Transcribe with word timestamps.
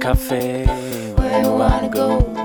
cafe 0.00 0.64
where 1.16 1.42
you 1.42 1.52
wanna 1.52 1.88
go. 1.90 2.39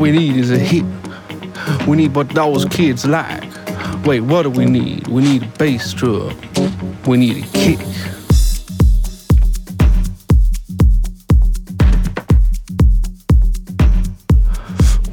We 0.00 0.10
need 0.10 0.36
is 0.36 0.50
a 0.50 0.58
hit. 0.58 0.84
We 1.86 1.98
need 1.98 2.14
what 2.14 2.30
those 2.30 2.64
kids 2.64 3.04
like. 3.04 3.44
Wait, 4.06 4.20
what 4.20 4.44
do 4.44 4.50
we 4.50 4.64
need? 4.64 5.06
We 5.08 5.20
need 5.20 5.42
a 5.42 5.46
bass 5.58 5.92
drum. 5.92 6.34
We 7.06 7.18
need 7.18 7.44
a 7.44 7.46
kick. 7.48 7.78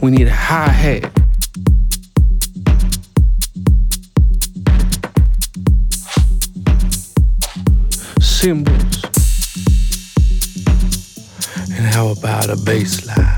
We 0.01 0.11
need 0.11 0.27
a 0.27 0.33
hi 0.33 0.69
hat. 0.69 1.11
Cymbals. 8.21 9.03
And 11.75 11.85
how 11.85 12.07
about 12.07 12.49
a 12.49 12.55
bass 12.55 13.05
line? 13.05 13.36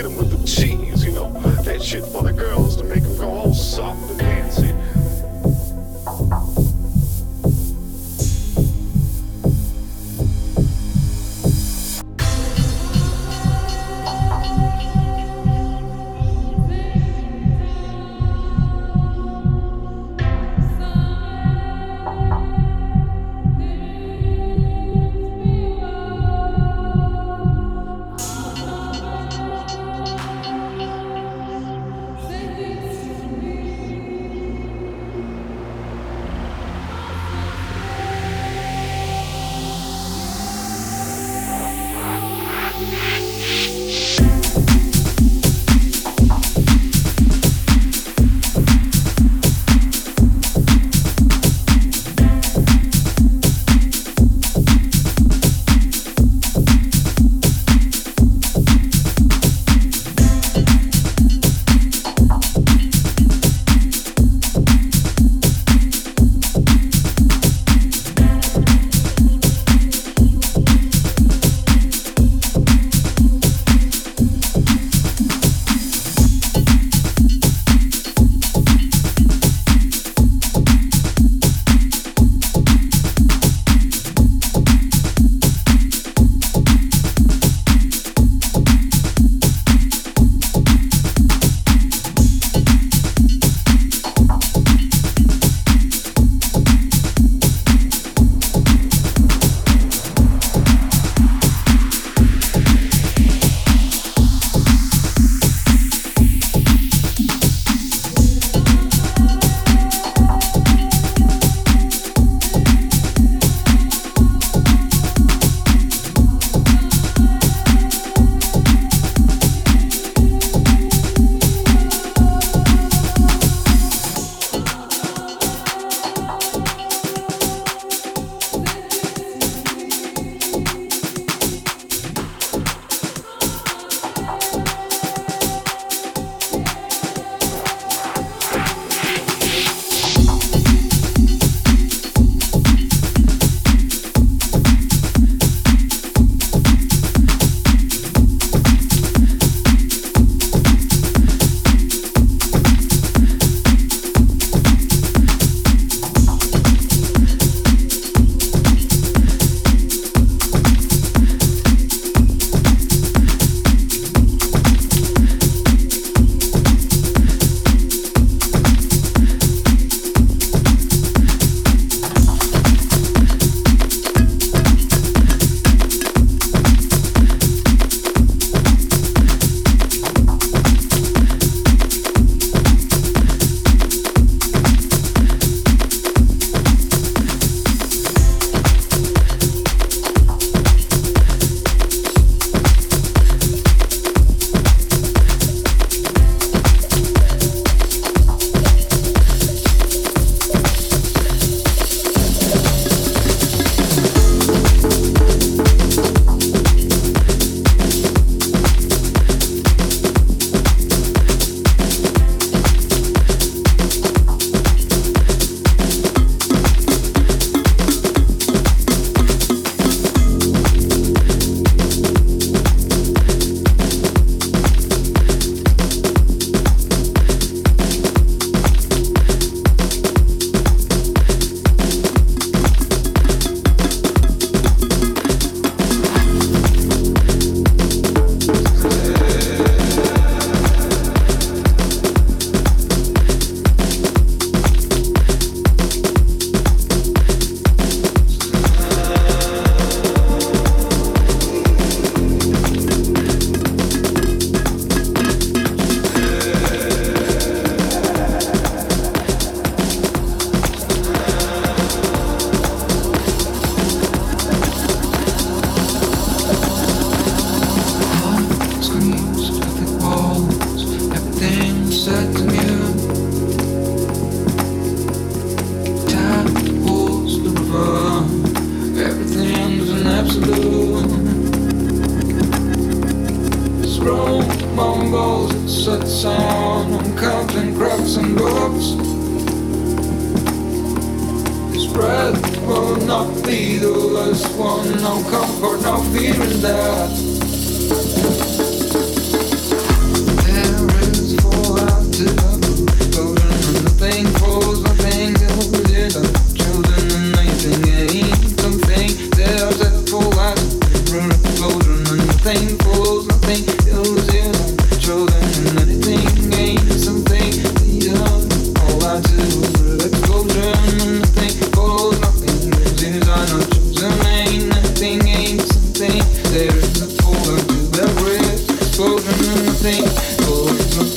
get 0.00 0.10
him 0.10 0.16
with 0.16 0.29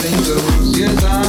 angels, 0.06 0.78
yes 0.78 1.04
I 1.06 1.23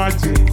kwamo 0.00 0.49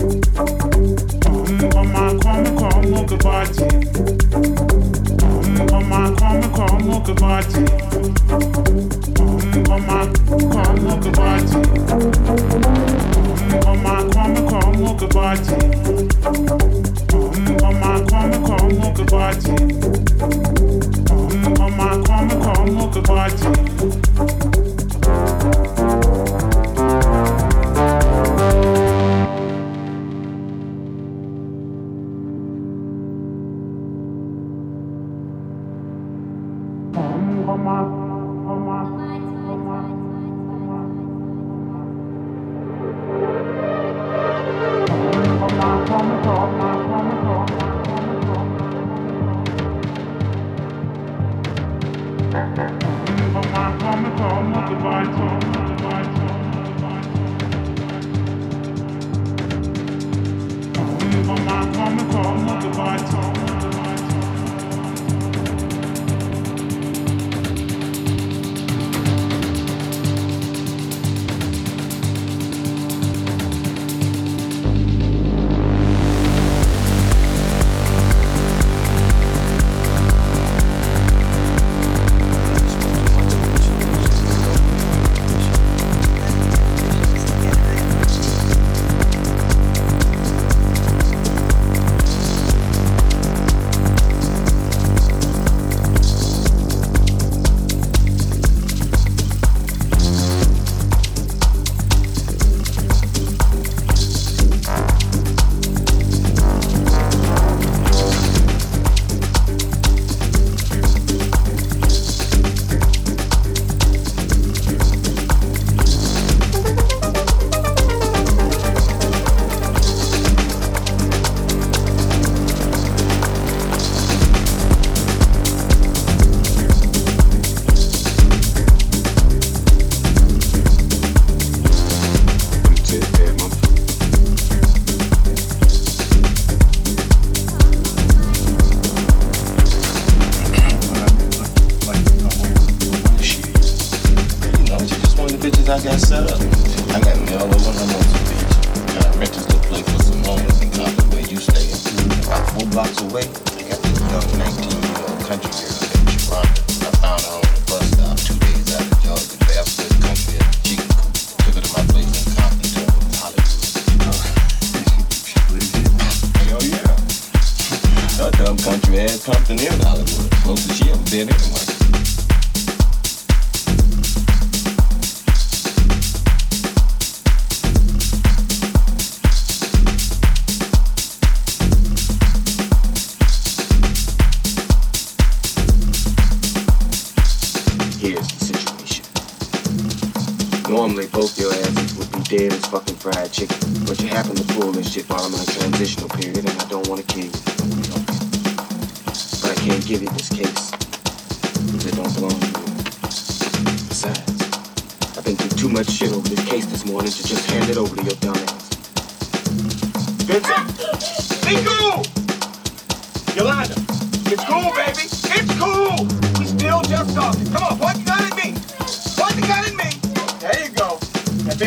Come 0.00 1.92
on, 1.92 2.18
come 2.20 2.62
on, 2.62 2.90
look 2.90 3.12
at 3.12 3.24
my 3.24 3.44
team. 3.44 3.90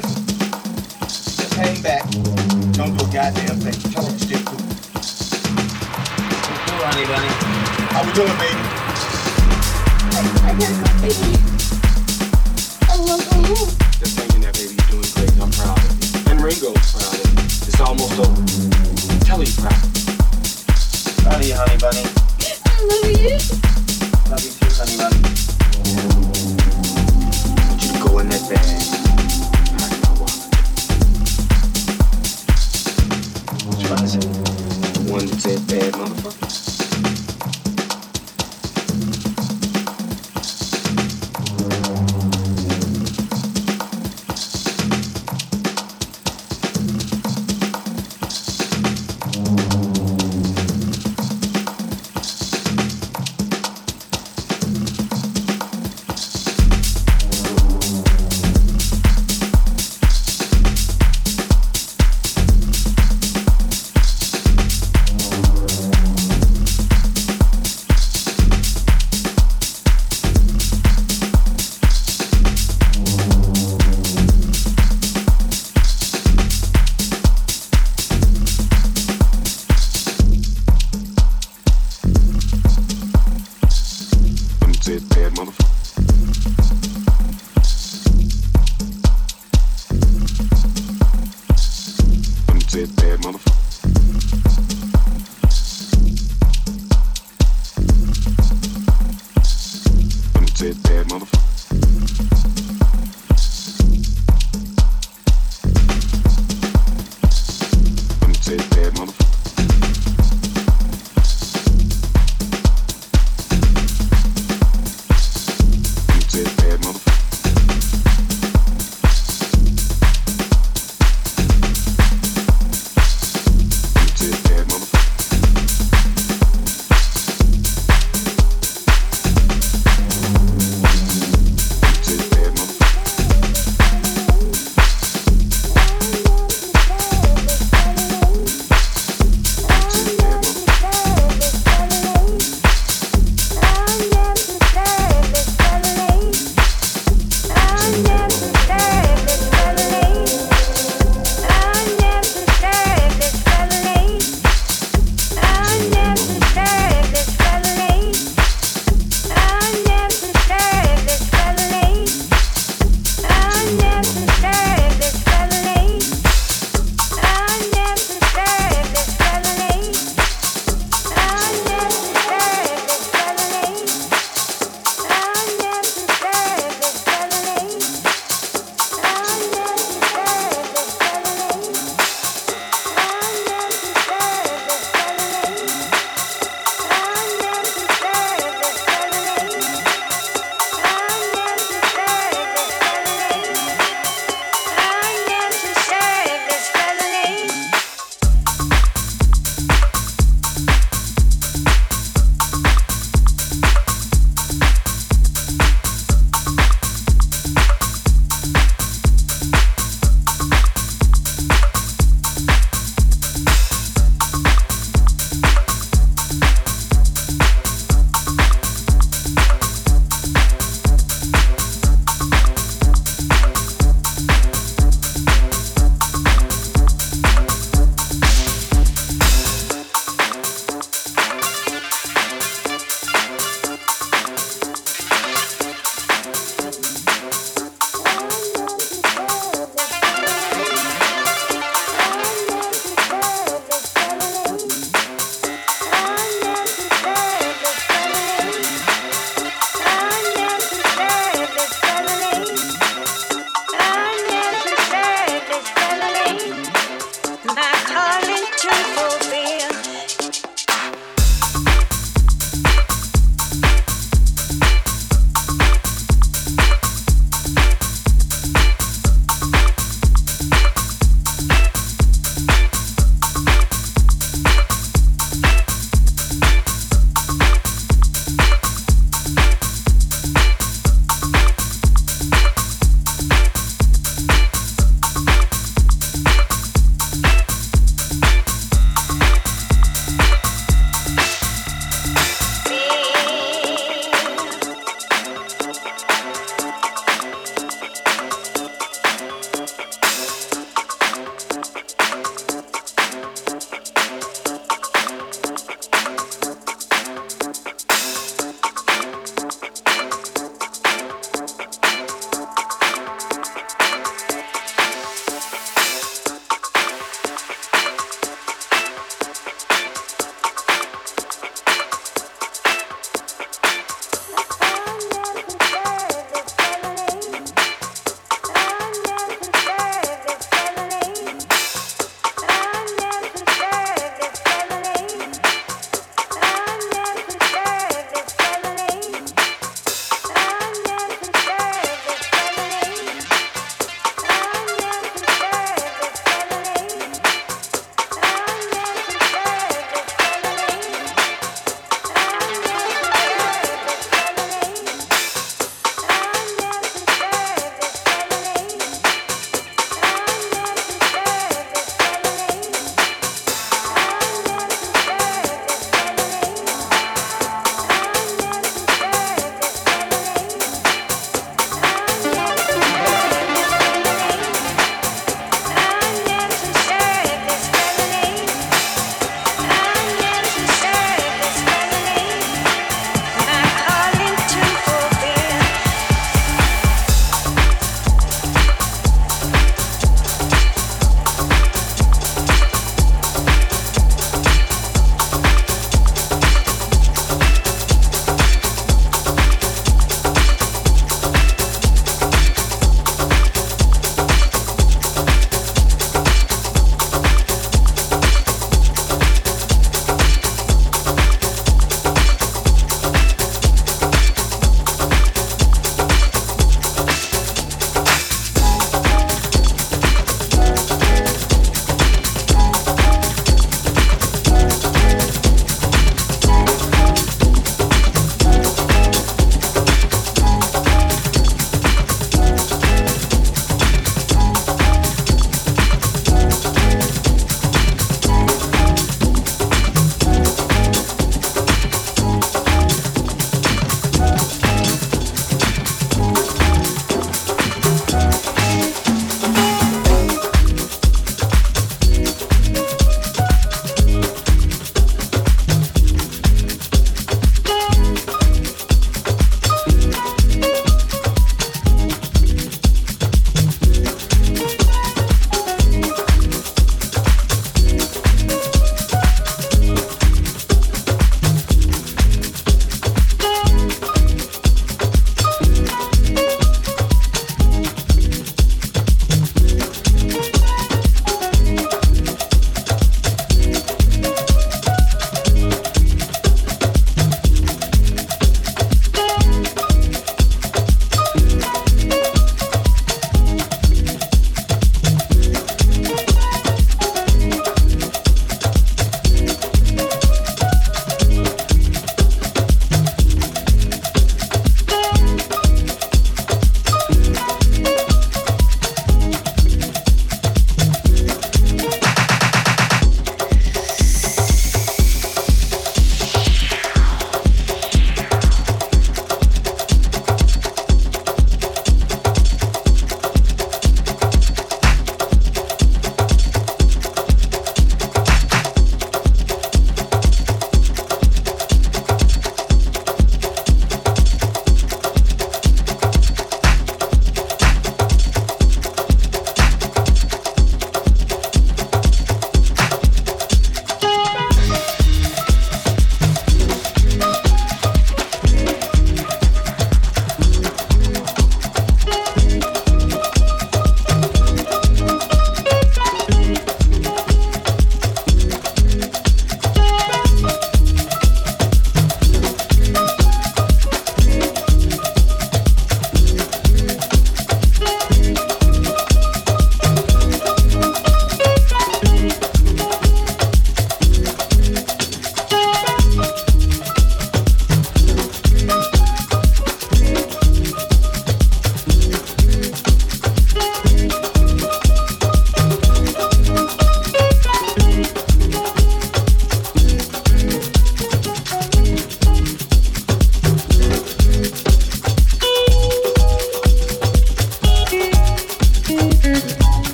kids, 0.00 0.14
just 1.00 1.54
hang 1.54 1.82
back. 1.82 2.02
Don't 2.72 2.96
do 2.96 3.04
a 3.04 3.08
goddamn 3.12 3.58
thing. 3.58 3.74
Tell 3.92 4.02
them 4.04 4.12
what 4.12 4.22
you 4.22 4.28
did 4.28 4.44
do. 4.44 4.52
What's 4.94 5.32
honey 6.86 7.06
bunny? 7.06 7.32
How 7.90 8.02
we 8.04 8.12
doing, 8.12 8.36
baby? 8.38 8.62
I, 10.14 10.20
I 10.44 10.54
got 10.58 10.72
my 10.78 10.92
baby. 11.02 11.30
I 12.86 12.94
love 13.02 13.22
you. 13.48 13.58
Just 13.98 14.18
hanging 14.18 14.42
there, 14.42 14.52
baby. 14.52 14.74
You're 14.76 15.02
doing 15.02 15.10
great. 15.14 15.32
I'm 15.40 15.50
proud 15.50 15.78
of 15.78 15.84
you. 15.90 16.30
And 16.30 16.38
Ringo's 16.40 16.92
proud 16.92 17.14
of 17.14 17.22
you. 17.26 17.42
It's 17.66 17.80
almost 17.80 18.18
over. 18.18 18.42
Tell 19.24 19.42
you 19.42 19.52
proud. 19.58 19.82
Proud 21.22 21.40
of 21.40 21.46
you, 21.46 21.54
honey 21.54 21.78
bunny. 21.78 22.04
I 22.66 22.78
love 22.86 23.10
you. 23.10 23.34
Love 24.30 24.42
you 24.44 24.52
too, 24.54 24.70
honey 24.78 24.96
bunny. 24.98 25.20
I 25.98 27.62
want 27.66 27.82
you 27.82 27.92
to 27.92 27.98
go 28.06 28.18
in 28.20 28.28
that 28.28 28.42
bag. 28.48 28.97